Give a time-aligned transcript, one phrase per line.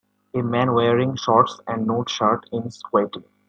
[0.33, 3.23] A man wearing shorts and no shirt is squatting.